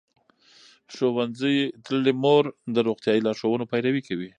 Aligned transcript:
ښوونځې 0.93 1.55
تللې 1.85 2.13
مور 2.23 2.43
د 2.75 2.77
روغتیايي 2.87 3.21
لارښوونو 3.27 3.69
پیروي 3.71 4.01
کوي. 4.07 4.29